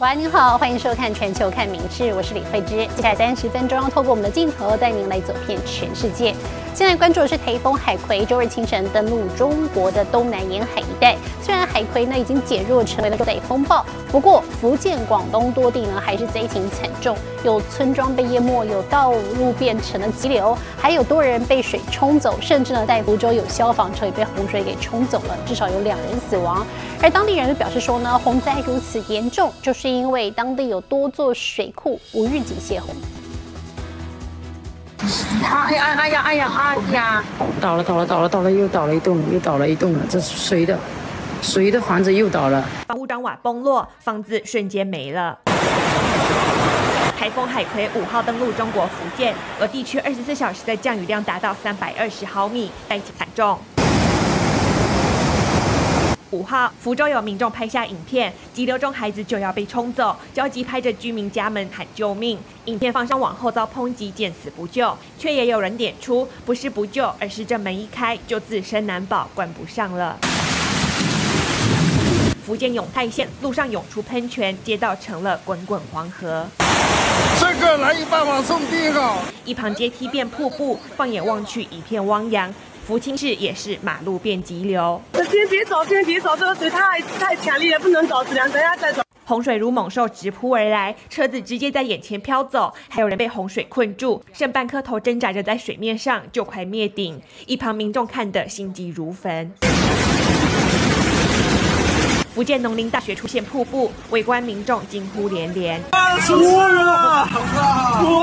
[0.00, 2.86] 喂，您好，欢迎收看《全球看名事》，我是李慧芝。
[2.96, 6.34] 接下来三十分钟，要透过我们的镜头带您来走遍全世界。
[6.72, 11.18] 现在关注的是台风海葵，周日清晨登陆中国的东南沿海一带。
[11.42, 13.82] 虽然海葵呢已经减弱成为了热带风暴，
[14.12, 26.66] 不过福建、广东多地呢还是灾情惨重，有村庄被淹没，有道路变成了急流，还有多人被水冲走，甚至呢在福州有消防车也被洪水给冲走了，至少有两人死亡。
[27.00, 32.94] 而当地人就表示说呢，洪灾如此严重，就是因为当地有多座水库无预警泄洪。
[35.42, 37.24] 哎呀哎呀哎呀哎呀！
[37.58, 40.78] 倒了倒了倒了倒了，又倒了一栋，又倒了一栋了，这是谁的？
[41.42, 42.62] 谁的房子又倒了？
[42.86, 45.38] 房屋砖瓦崩落，房子瞬间没了。
[47.18, 53.58] 台风海葵五号登陆中国福建，而地区二十四小时的降雨量达到三百二十毫米，灾情惨重。
[56.30, 62.38] 五号，福州有民众拍下影片，急流中孩子就要被冲走，焦急拍着居民家门喊救命。
[62.66, 70.16] 影片放上网后遭抨击见死不救，却也有人点出，不是不救，而是这门一开就自身难保，关不上了。
[72.44, 76.46] 福建永泰县路上涌出喷泉，街道成了滚滚黄河。
[77.38, 82.52] 这个来一半往送第一个，一旁阶梯变瀑布，放眼望去一片汪洋。
[82.86, 89.02] 福清市也是马路变急流，先别走，先别走，这个水太太强烈了，不能走，只能等下再走。
[89.26, 97.22] 洪水如猛兽直扑而来，车子直接在眼前飘走，还有人被洪水困住，剩半颗头挣扎着在水面上，就快灭顶。
[97.46, 99.52] 一旁民众看得心急如焚。
[102.40, 105.78] 福建农林大学出现瀑布，围观民众惊呼连连。
[105.92, 107.28] 哇，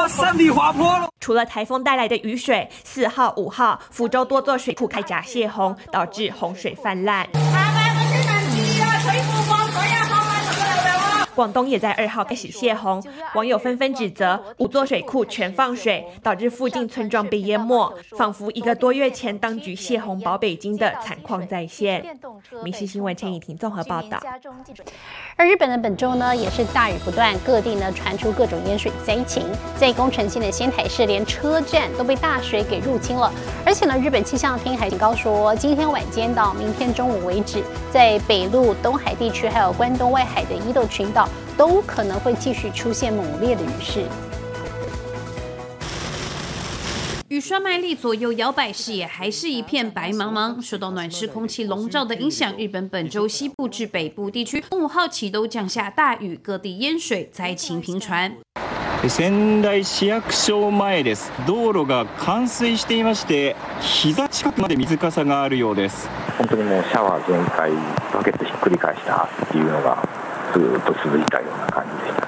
[0.08, 1.08] 山体滑坡了！
[1.20, 7.28] 除了台风带来的雨水，四号、五号，福州多座水库开闸泄洪，导致洪水泛滥。
[11.38, 13.00] 广东也在二号开始泄洪，
[13.36, 22.04] 网友纷纷指责五座水库全放水，导致附近村庄被淹没，仿佛一个多月前当局泄洪保北京的惨况再现。
[22.64, 24.20] 民事新闻陈以婷综合报道。
[25.36, 29.44] 而日本的本周呢，也是大雨不断，各地呢传出各种淹水灾情。
[29.76, 33.32] 在宫城县的仙台市，连车站都被大水给入侵了。
[33.64, 41.27] 而且呢，日本气象厅还警告说，今天晚间到明天中午为止，在北陆、东海地区还有关东外海的伊豆群岛，
[41.57, 44.05] 都可能会继续出现猛烈的雨势。
[47.29, 50.61] 雨刷卖力左右摇摆，视野还是一片白茫茫。
[50.61, 58.37] 受到暖湿空气笼罩的影响，日本本周西部至北部地区五号起都降下大雨，各地淹水，灾情频传。
[59.09, 61.33] 仙台市役所前です。
[61.47, 66.09] 道路が冠水していまして、膝近くまで水かさがあるようです。
[66.37, 67.73] 本当にもうシャワー全開、
[68.13, 70.07] バケツひっくり返したっていうのが
[70.55, 72.23] ずっと続いたような感じでした。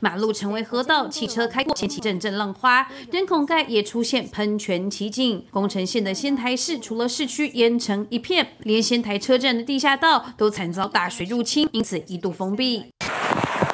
[0.00, 5.42] 马路成为河道，汽车开过，掀起阵阵浪花，人孔盖也出现喷泉奇景。
[5.50, 12.84] 宫城县的仙台市，除了市区淹成一片，连仙台车站的地下道都惨遭大水入侵，因此一度封闭。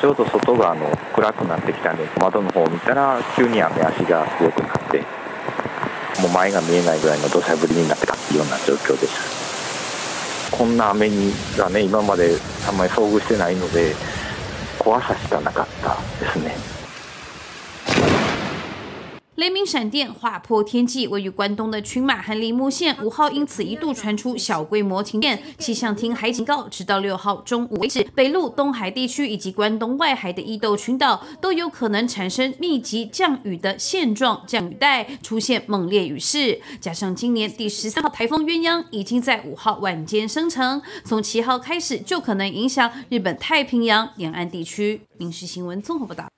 [0.00, 5.00] ちょうど外があの暗くなってきたんで、窓の方を見たら急に雨足が強くなって、
[6.22, 9.43] もう前が見えないぐらいの土砂降りになってたっていうような状況でした。
[10.51, 12.35] こんな雨にがね今まで
[12.67, 13.93] あんまり遭遇してないので。
[14.85, 16.74] 怖さしかなかったですね。
[19.35, 25.43] 雷鸣闪电划破天际，位于关东的群马和铃木县五号因此一度传出小规模停电。
[25.57, 36.61] 气象厅还警告，直到六号中午为止，北陆、东海地区以及关东外海的伊豆群岛都有可能产生密集降雨的现状，降雨带出现猛烈雨势。
[36.79, 45.01] 加上今年第十三号台风鸳鸯已经在五号晚间生成，从七号开始就可能影响日本太平洋沿岸地区。
[45.17, 46.34] 民事新闻综合报道。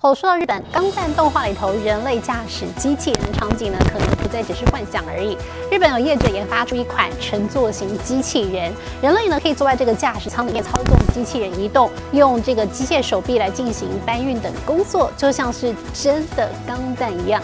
[0.00, 5.36] 哦，说到日本钢弹动画里头人类驾驶机器人的场景呢，可能不再只是幻想而已。
[5.72, 8.72] 日本有业者研发出一款乘坐型机器人，
[9.02, 17.42] 人类呢可以坐在这个驾驶舱里面操纵机器人移动，用这个机械手臂来进行搬运等工作，就像是真的钢弹一样。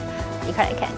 [0.48, 0.88] 一块来看。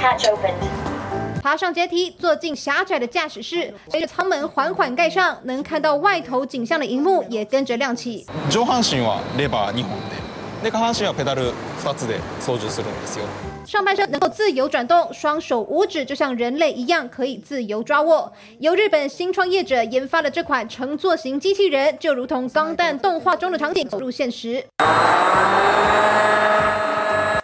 [0.00, 0.77] Hatch opened.
[1.47, 8.25] 爬上阶梯，坐进狭窄的驾驶室，随着舱门缓缓盖上，能看到外头景象的荧幕也跟着亮起。
[8.49, 9.89] 上半身はレバー2本
[10.63, 11.51] で、下半身はペダル
[11.83, 13.25] 2つで操縦するんですよ。
[13.65, 18.31] 上半身能够自由转动，双手五指就像人类一样可以自由抓握。
[18.59, 24.65] 由日本新创业者研发的这款乘坐型机器人，就如同钢弹动画中的场景走入现实。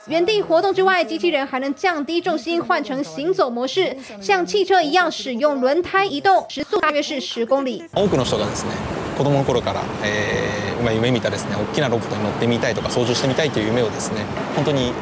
[0.08, 7.84] 原地活动之外，机器人还能降低重心，换成行走模式，像汽车一样使用轮胎移动，时速大约是十公里。
[7.94, 8.72] 多くの人がですね、
[9.18, 14.26] 子供の頃から、えー、夢見たですね、大きなロボットに乗ってみたいとか操縦してみたいという夢をですね、
[14.56, 14.94] 本当に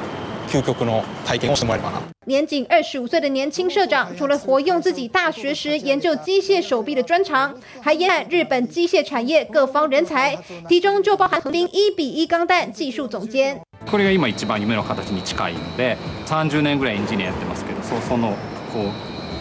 [0.50, 2.02] 究極の体験をしてもらえればな。
[2.25, 10.38] 年仅二十五岁的年轻社长，除了活用自己大学时研究机械手臂的专长，还延揽日本机械产业各方人才，
[10.68, 13.62] 其中就包含横滨一比一钢弹技术总监。
[13.90, 18.37] これが今一番夢の形に近いので、30年ぐらいエンジニアやってますけど、そその
[18.73, 18.90] こ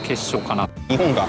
[0.03, 0.69] う結晶かな。
[0.87, 1.27] 日本が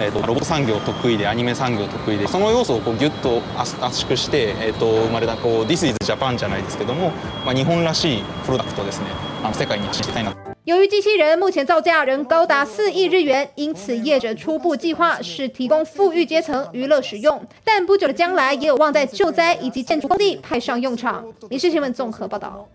[0.00, 7.10] えーと、ロボット産業得意でアニメ産業得意でその要素をこうギュッと圧縮して、えーと、生まれたこう This is Japan じゃないですけども、
[7.44, 9.08] まあ、日本らしいプロダクトですね
[9.44, 21.24] あの世界に発信したいなと由于机器人目前造价仍高达四亿日元，因此业者初步计划是提供富裕阶层娱乐使用，但不久的将来也有望在救灾以及建筑工地派上用场。
[21.48, 22.68] 民事新闻综合报道。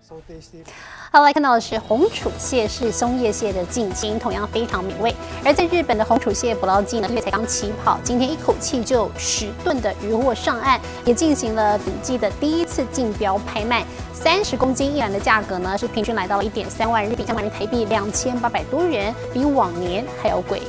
[1.10, 5.16] 好，来看到的是红楚蟹是松叶蟹的近亲，同样非常美味。
[5.46, 13.86] 而在日本的红楚蟹捕捞季呢，月才刚起跑，今天一口气就十吨的渔获上岸，也进行了本季的第一次竞标拍卖。
[14.12, 20.62] 三十公斤一篮的价格呢，是平均来到了一点三万日币，相当于台币两千八百多元，比往年还要贵。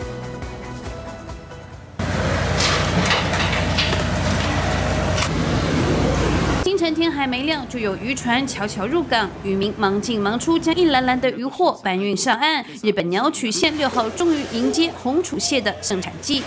[6.63, 12.65] 清晨天还没亮，就有渔船悄悄入港，渔民忙进忙出，将一篮篮的渔获搬运上岸。
[12.83, 16.43] 日本鸟取县六号终于迎接红楚蟹的生产季。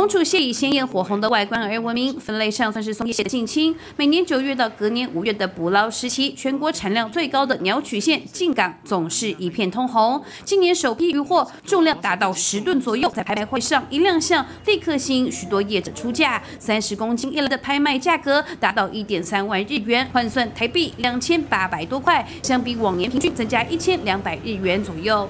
[0.00, 3.76] 红楚蟹以鲜艳火红的外观而闻名，分类上算是松叶蟹的近亲。
[3.98, 10.24] 每年九月到隔年五月的捕捞时期，全国产量最高的鸟取县进港总是一片通红。
[10.42, 16.42] 今年首批渔获重量达到十吨左右，在拍卖会上一亮相，立刻吸引许多业者出价。
[16.58, 25.28] 三十公斤一篮的拍卖价格达到一点三万日元，换算台币两千八百多块，相比往年平均增加一千两百日元左右。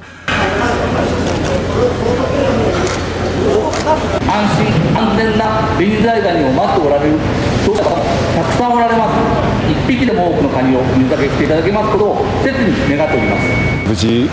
[4.27, 4.67] 安心
[4.97, 7.19] 安全な臨在ガニを待っておられる
[7.65, 9.19] そうした方たくさんおられます。
[9.71, 13.43] 一匹でも多くのカニを水揚げしていただけますことを切に願っております。
[13.89, 14.29] 無事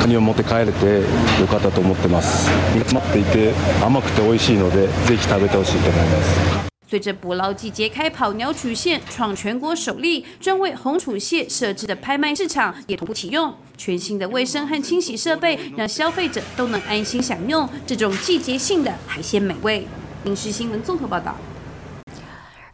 [0.00, 1.02] カニを持って帰れて
[1.40, 2.50] よかったと思ってます。
[2.74, 3.52] 詰まっていて
[3.84, 6.62] 甘くて美味しいのでぜひ食べてほしいと思います。
[6.88, 13.54] 随着捕捞季节开跑，鸟取县创全国首例，专为红楚蟹设置的拍卖市场也同步启用。
[13.84, 19.84] 全新的卫生和清洗设备，让消费者都能安心享用这种季节性的海鲜美味。
[20.22, 21.34] 影视新闻综合报道。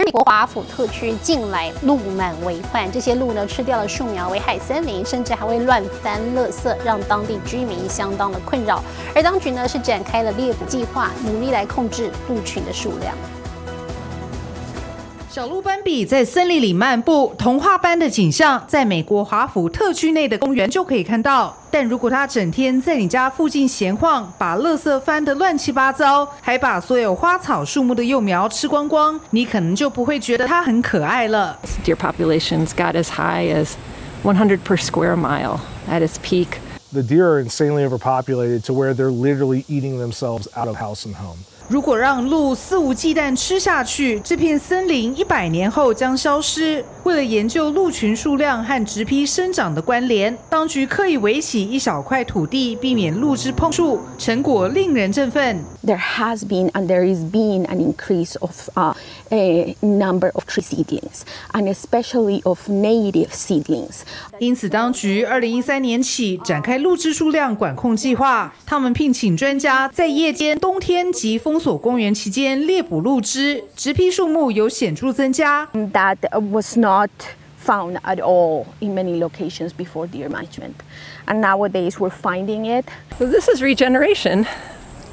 [0.05, 8.85] 美国华府特区近来鹿满为患，这些鹿呢吃掉了树苗，危害森林，甚至还会乱翻垃圾，让当地居民相当的困扰。
[9.15, 13.17] 而当局呢是展开了猎捕计划，努力来控制鹿群的数量。
[15.39, 21.57] 小鹿斑比在森林里漫步，童话般的景象，在美国华府特区内的公园就可以看到。
[21.71, 31.57] 但如果它整天在你家附近闲晃，把垃圾翻得乱七八糟，还把所有花草树木的幼苗吃光光，你可能就不会觉得它很可爱了。
[31.85, 33.75] Deer populations got as high as
[34.25, 36.59] 100 per square mile at its peak.
[36.93, 41.15] The deer are insanely overpopulated to where they're literally eating themselves out of house and
[41.15, 41.45] home.
[41.69, 46.83] 如果让鹿肆无忌惮吃下去，这片森林一百年后将消失。
[47.05, 54.01] 为了研究鹿群数量和植批生长的关联，当局刻意围起一小块土地，避免鹿只碰触。
[54.17, 55.63] 成果令人振奋。
[55.85, 58.69] There has been and there is been an increase of
[59.31, 61.21] a number of tree seedlings,
[61.53, 64.01] and especially of native seedlings.
[64.39, 68.53] 因此，当局二零一三年起展开鹿只数量管控计划。
[68.67, 75.69] 他们聘请专家在夜间、冬天及封锁公园期间猎捕鹿只，植批数目有显著增加。
[75.93, 76.19] That
[76.53, 77.11] was not
[77.61, 80.75] found at all in many locations before deer management,
[81.27, 82.85] and nowadays we're finding it.
[83.19, 84.47] So this is regeneration.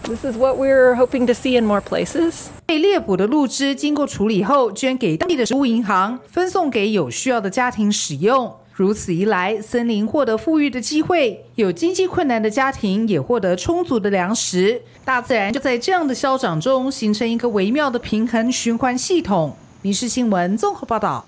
[0.03, 2.49] This is what we're hoping to see in more places.
[2.67, 8.55] 被猎捕的鹿只经过处理后，捐给当地的食物银行，分送给有需要的家庭使用。
[8.75, 19.55] 如此一来，森林获得富裕的机会，有经济困难的家庭也获得充足的粮食，大自然就在这样的消长中形成一个微妙的平衡循环系统。
[19.81, 21.25] 民事新闻综合报道。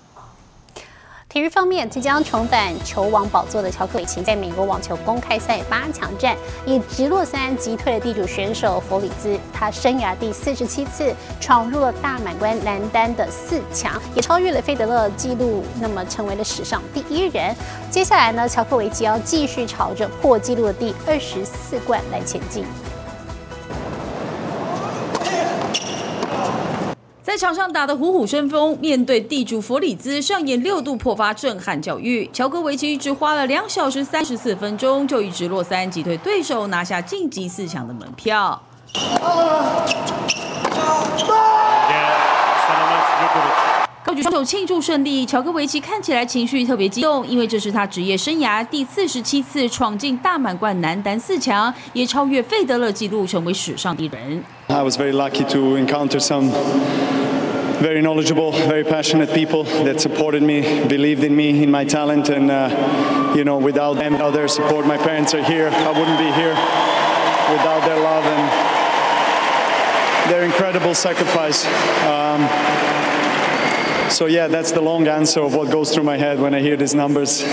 [1.28, 17.54] 体育方面，即将重返球王宝座的乔克维奇，在美国网球公开赛八强战，以直落三击退了地主选手弗里兹，他生涯第四十七次闯入了大满贯男单的四强，也超越了费德勒纪录，那么成为了史上第一人。
[17.90, 22.64] 接下来呢，乔克维奇要继续朝着破纪录的第二十四冠来前进。
[27.38, 32.28] 场上打得虎虎生风，面对地主弗里兹上演六度破发震撼教育。
[32.32, 38.60] 乔戈维奇只花了两小时三十四分钟，就以直落三击退对手，拿下晋级四强的门票。
[44.02, 54.42] 高举双手庆祝胜利，乔戈维奇看起来情绪特别激动，因为这是他职业生涯第四十七次闯进大满贯男单四强，也超越费德勒纪录，成为史上第一人。
[54.68, 56.50] I was very lucky to encounter some
[57.80, 62.50] very knowledgeable, very passionate people that supported me, believed in me, in my talent, and
[62.50, 65.68] uh, you know, without them, without their support, my parents are here.
[65.68, 66.54] I wouldn't be here
[67.52, 68.78] without their love and
[70.30, 71.64] their incredible sacrifice.
[72.04, 72.48] Um,
[74.10, 76.76] so yeah, that's the long answer of what goes through my head when I hear
[76.76, 77.44] these numbers.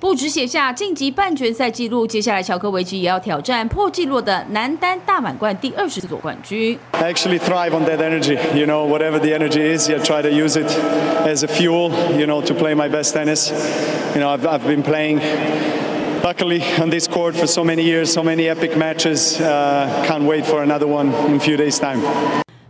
[0.00, 6.78] 不止写下晋级半决赛纪录，接下来乔科维奇也要挑战破纪录的男单大满贯第二十四座冠军。
[6.90, 8.36] I actually thrive on that energy.
[8.54, 10.70] You know, whatever the energy is, I try to use it
[11.26, 11.90] as a fuel.
[12.18, 13.50] You know, to play my best tennis.
[14.14, 15.20] You know, I've, I've been playing.
[16.22, 19.40] Luckily, on this court for so many years, so many epic matches.
[19.40, 22.02] Uh, can't wait for another one in a few days' time.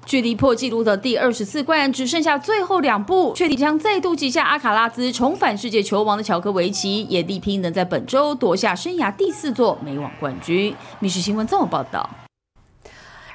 [0.10, 10.76] 距离破纪录的第二十四冠只剩下最后两步，确定将再度击下阿卡拉兹，重返世界球王的乔科维奇，也力拼能在本周夺下生涯第四座美网冠军。
[10.98, 12.10] 密室新闻这么报道。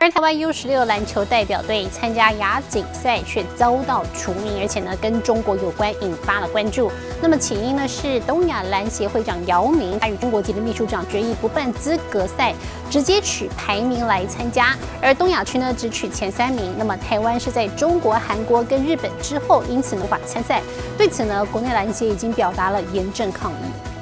[0.05, 6.93] 而台湾 U 十六篮球代表队参加亚锦赛却遭到除名，而且呢跟中国有关，引发了关注。
[7.23, 12.53] 那么起因呢是东亚篮协会长姚明他与中国籍的秘书长决议不办资格赛，
[12.91, 16.75] 直接取排名来参加，而东亚区呢只取前三名。
[16.77, 20.61] 那么台湾是在中国、韩国跟日本之后，因此无法参赛。
[20.99, 23.94] 对此呢，国内篮协已经表达了严正抗议。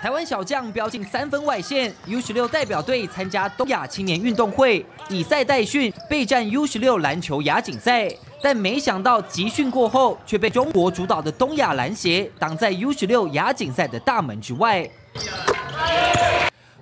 [0.00, 8.08] 台湾小将飙进三分外线，U 十六代表队参加东亚青年运动会，以赛代训备战 U 十六篮球亚锦赛。
[8.40, 14.88] 但没想到集训过后，却被中国主导的东亚篮协挡在 U 十六亚锦赛的大门之外。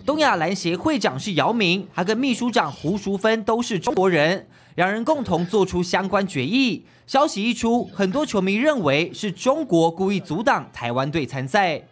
[0.07, 4.47] 东亚篮协会长是姚明，还跟秘书长胡淑芬都是中国人，
[4.77, 6.85] 两人共同做出相关决议。
[7.09, 11.83] 消息一出，很多球迷认为是中国故意阻挡台湾队参赛。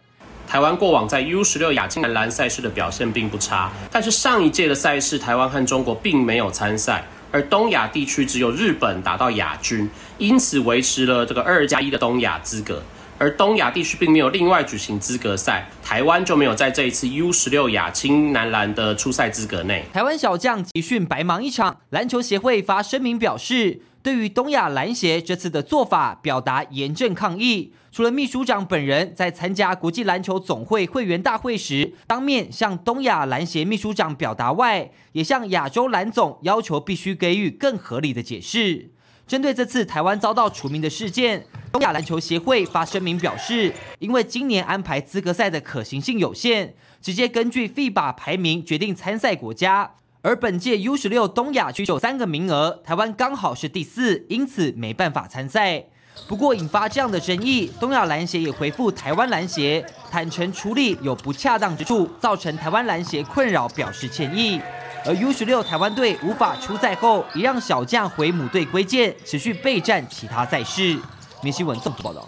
[0.47, 12.81] 台湾过往在 U 十六亚青男篮赛事的表现并不差，但是上一届的赛事，台湾和中国并没有参赛，而东亚地区只有日本打到亚军，因此维持了这个二加一的东亚资格。
[13.19, 19.83] 而东亚地区并没有另外举行资格赛，台湾就没有在这一次 U 十六亚青男篮的初赛资格内。
[19.91, 27.73] 台湾小将集训白忙一场，篮球协会发声明表示，对于东亚篮协这次的做法表达严正抗议。
[27.91, 38.91] 除了秘书长本人在参加国际篮球总会会员大会时当面向东亚篮协秘书长表达外，也向亚洲篮总要求必须给予更合理的解释。
[39.25, 49.95] 针对这次台湾遭到除名的事件，东亚篮球协会发声明表示，因为今年安排资格赛的可行性有限，直接根据 FIBA 排名决定参赛国家。
[50.27, 55.81] 而本届 U 十六东亚区有三个名额，台湾刚好是第四，因此没办法参赛。
[56.27, 64.59] 不过，引发这样的争议，东亚篮协也回复台湾篮协，坦诚处理有不恰当之处，造成台湾篮协困扰，表示歉意。
[65.05, 70.99] 而 U 十六台湾队无法出赛后，也让小将回母队归建，持续备战其他赛事。
[71.41, 72.27] 明新闻综合报道。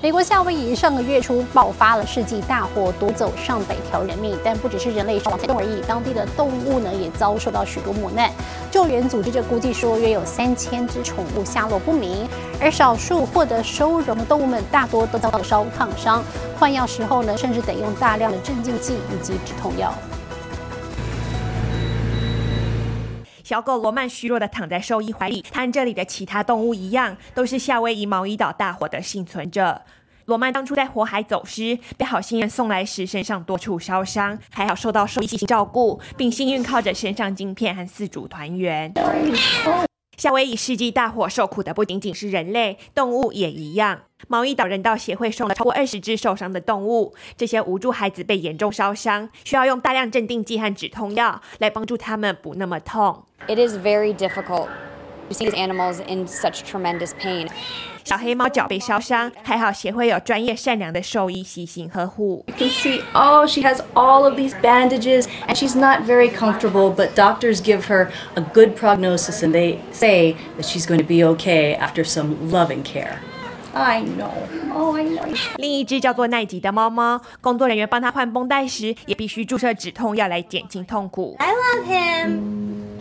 [0.00, 4.38] 美国夏威夷上个月初爆发了世纪大火，夺走上百条人命。
[4.44, 8.30] 但不只是人类伤亡惨重而已，当地的动物呢也遭受到许多磨难。
[8.70, 12.28] 救援组织就估计说，约有三千只宠物下落不明，
[12.60, 16.22] 而少数获得收容的动物们大多都遭到烧烫伤，
[16.60, 19.92] 换药时候呢，甚至得用大量的镇静剂以及止痛药。
[23.48, 29.80] 小狗罗曼虚弱的躺在兽医怀里，它和这里的其他动物一样，都是夏威夷毛伊岛大火的幸存者。
[30.26, 38.92] 罗曼当初在火海走失，被好心人送来时，身上多处烧伤，还好受到兽医细心照顾，并幸运靠着身上晶片和四组团圆。
[40.18, 44.00] 夏威夷世纪大火受苦的不仅仅是人类，动物也一样。
[44.27, 53.25] 毛伊岛人道协会送了超过二十只受伤的动物，这些无助孩子被严重烧伤，需要用大量镇定剂和止痛药来帮助他们不那么痛。
[53.47, 54.67] It is very difficult
[55.27, 57.49] to see these animals in such tremendous pain.
[58.05, 62.43] 小黑猫脚被烧伤，还好协会有专业善良的兽医悉心呵护。
[62.47, 66.93] You can see, oh, she has all of these bandages and she's not very comfortable,
[66.93, 71.23] but doctors give her a good prognosis and they say that she's going to be
[71.35, 73.19] okay after some loving care.
[73.77, 74.31] I know.
[74.73, 75.25] Oh, I know.
[75.57, 81.35] 另一只叫做奈吉的猫猫，工作人员帮它换绷带时，也必须注射止痛药来减轻痛苦。
[81.39, 82.39] I love him.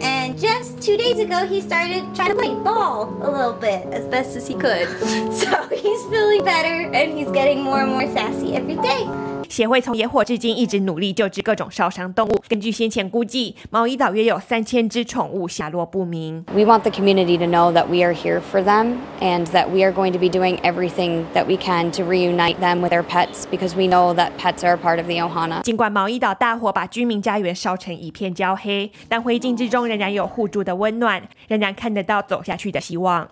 [0.00, 4.04] And just two days ago, he started trying to play ball a little bit as
[4.08, 4.88] best as he could.
[5.32, 9.06] So he's feeling better and he's getting more and more sassy every day.
[9.49, 12.43] 协会从野火至今一直努力救治各种烧伤动物。
[12.47, 16.43] 根据先前估计，毛伊岛约有三千只宠物下落不明。
[16.53, 19.91] We want the community to know that we are here for them and that we are
[19.91, 23.75] going to be doing everything that we can to reunite them with their pets because
[23.75, 25.61] we know that pets are a part of the Ohana.
[25.63, 33.25] 尽管毛伊岛大火把居民家园烧成一片焦黑，但灰烬之中仍然有互助的温暖，仍然看得到走下去的希望。《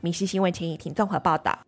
[0.00, 1.58] 民事新闻》陈以婷综合报道。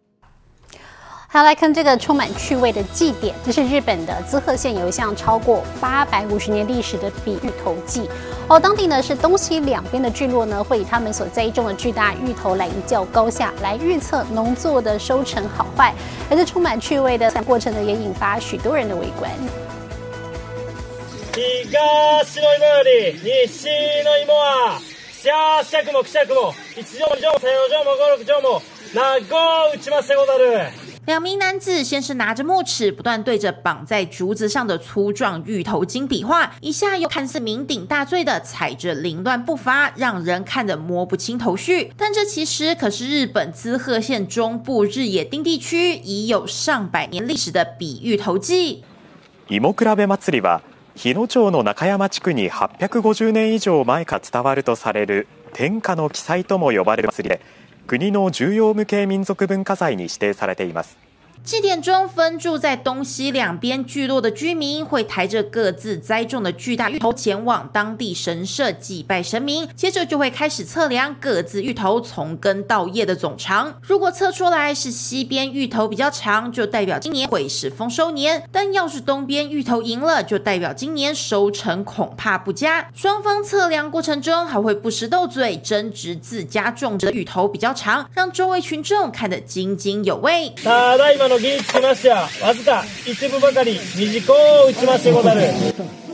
[1.35, 8.07] 好，来看这个充满趣味的祭典，这是日本的滋贺县有一项超过八百五十年历史的比芋头祭。
[8.49, 15.95] 哦，当地呢是东西两边的聚落呢，会以他们所栽种的巨大芋头来一较高下，来预测农作的收成好坏。
[16.29, 19.31] 而这充满趣味的过程呢，也引发许多人的围观。
[31.01, 31.08] 東の芋より西の芋はシャーシャクもクシャクも一条二条も三条も五六条も長う打ちましてござる。
[31.08, 41.92] 两名男子先是拿着木尺，不断对着绑在竹子上的粗壮芋头茎比划，一下又看似酩酊大醉的踩着凌乱步伐，让人看得摸不清头绪。
[41.98, 48.84] 但这其实可是日本滋贺县中部日野町地区已有上百年历史的比芋头祭。
[49.48, 50.62] 芋比べ祭りは
[50.96, 57.39] 日野町の中山地区に850年以上前から伝わるとされる天下の奇祭とも呼ばれる祭りで
[57.93, 61.12] 国の重要無形民族文化財に指定されています。
[61.45, 73.75] 祭典中，分住在东西两边聚落的居民会抬着各自栽种的巨大芋头前往当地神社祭拜神明，接着就会开始测量各自芋头从根到叶的总长。
[73.83, 82.89] 如果测出来是西边芋头比较长，就代表今年会是丰收年；但要是东边芋头赢了，就代表今年收成恐怕不佳。
[82.95, 90.55] 双方测量过程中还会不时斗嘴，争执自家种植的芋头比较长，让周围群众看得津津有味。
[91.31, 94.33] ただいまの技術きましてはわずか一部ばかり短
[94.66, 95.42] う打ちましてござる。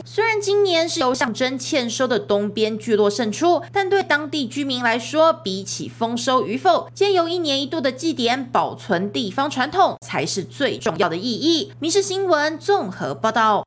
[0.04, 11.72] 虽然今年是由象征欠收的东边聚落胜出，但对当地居民来说，比起丰收与否，借由一年一度的祭典，保存地方传统才是最重要的意义。
[11.80, 13.64] 民事新闻综合报道。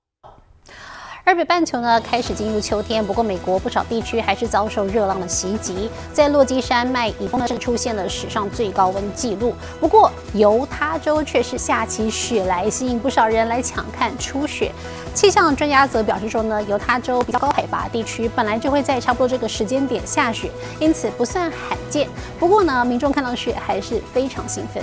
[1.24, 9.54] 而北半球呢开始进入秋天，不过美国不少地区还是遭受热浪的袭击，在落基山脉以东呢是出现了史上最高温记录。
[9.80, 14.72] 不过犹他州却是下起雪来，吸引不少人来抢看初雪。
[15.14, 22.08] 气象专家则表示说呢，犹他州比较高海拔地区本来就会在差不多这个时间点下雪，因此不算罕见。
[22.38, 24.82] 不过呢，民众看到雪还是非常兴奋。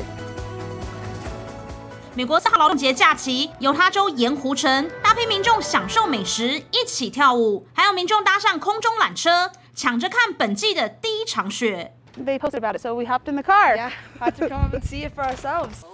[2.20, 11.94] 美国四号劳动节假期，犹他州盐湖城大批民众享受美食，一起跳舞，还有民众搭上空中缆车，抢着看本季的第一场雪。
[12.18, 13.78] They posted about it, so we hopped in the car.
[13.78, 15.86] Yeah, had to come up and see it for ourselves.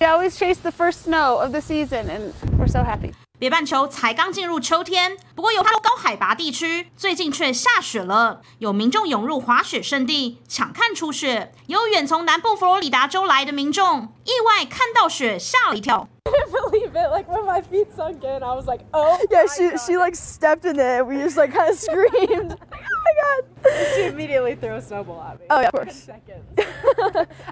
[0.00, 3.14] We always chase the first snow of the season, and we're so happy.
[3.39, 16.07] 北半球才刚进入秋天，不过犹他州高海拔地区最近却下雪了，有民众涌入滑雪圣地抢看初雪，也有远从南部佛罗里达州来的民众意外看到雪吓了一跳。
[16.23, 17.11] couldn't believe it.
[17.11, 19.17] Like when my feet sunk in, I was like, oh.
[19.29, 21.05] Yeah, she she like stepped in it.
[21.05, 22.53] We just like kind of screamed.
[22.53, 23.43] oh my god!
[23.95, 25.47] She immediately threw a snowball at me.
[25.49, 26.07] Oh yeah, of course.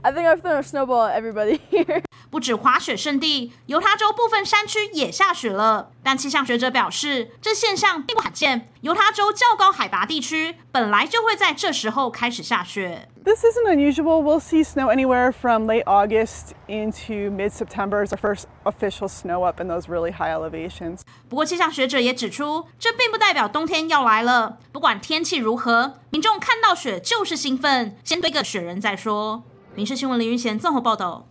[0.03, 2.03] I think I've thrown a snowball at everybody here.
[2.34, 5.92] 不止滑雪圣地，犹他州部分山区也下雪了。
[6.02, 8.72] 但气象学者表示，这现象并不罕见。
[8.80, 13.08] 犹他州较高海拔地区本来就会在这时候开始下雪。
[13.24, 14.20] This isn't unusual.
[14.20, 19.44] We'll see snow anywhere from late August into mid September as our first official snow
[19.44, 21.02] up in those really high elevations.
[21.28, 24.58] 不过，气象学者也指出，这并不代表冬天要来了。
[24.72, 29.44] 不管天气如何，民众看到雪就是兴奋，先堆个雪人再说。
[29.76, 31.28] 民事新闻林云贤综合报道。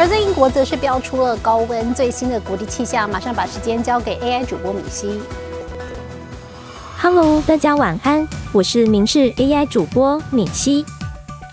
[0.00, 5.20] 而在英国则是标出了高温，最新的国际气象，马上把时间交给 AI 主播敏熙。
[6.98, 10.86] Hello，大家晚安，我是明视 AI 主播敏熙。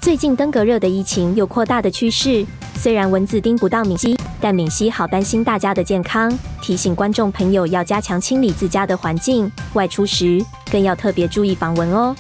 [0.02, 6.32] 最近登革热的疫情有扩大的趋势，虽然蚊子叮不到敏熙，但敏熙好担心大家的健康，
[6.62, 12.16] 提醒观众朋友要加强清理自家的环境，外出时更要特别注意防蚊哦。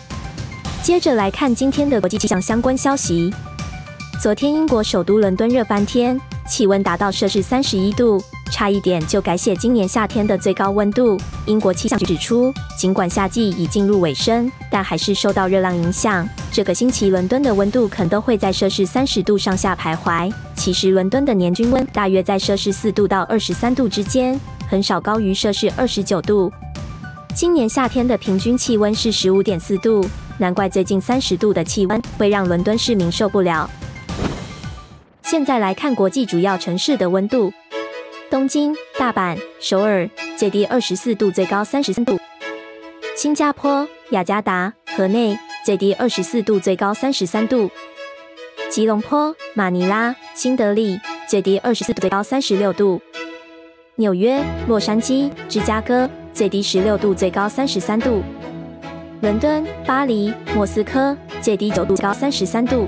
[0.83, 3.33] 接着来看今天的国际气象相关消息。
[4.19, 8.19] 昨天英国首都伦敦热翻天，气温达到摄氏三十一度，
[8.51, 11.19] 差一点就改写今年夏天的最高温度。
[11.45, 16.27] 英国气象局指出，尽管夏季已进入尾声，但还是受到热浪影响。
[16.51, 20.33] 这个星期伦敦的温度可能都会在摄氏三十度上下徘徊。
[20.55, 26.51] 其实伦敦的年均温大约在摄氏四度到二十三度之间，很少高于摄氏二十九度。
[27.35, 30.03] 今年夏天的平均气温是十五点四度，
[30.39, 33.69] 难怪最近三十度的气温会让伦敦市民受不了。
[35.29, 37.51] 现在来看国际主要城市的温度。
[38.29, 42.15] 东京、大阪、首尔最低二十四度，最高三十三度；
[43.13, 47.67] 新加坡、雅加达、河内最低二十四度，最高三十三度；
[48.69, 53.01] 吉隆坡、马尼拉、新德里最低二十四度，最高三十六度；
[53.95, 58.21] 纽约、洛杉矶、芝加哥最低十六度，最高三十三度；
[59.19, 62.87] 伦敦、巴黎、莫斯科最低九度，最高三十三度。